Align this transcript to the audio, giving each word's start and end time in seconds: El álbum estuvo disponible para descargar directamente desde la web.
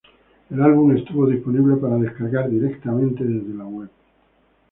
El 0.49 0.59
álbum 0.63 0.97
estuvo 0.97 1.27
disponible 1.27 1.75
para 1.75 1.97
descargar 1.97 2.49
directamente 2.49 3.23
desde 3.23 3.53
la 3.53 3.65
web. 3.65 3.89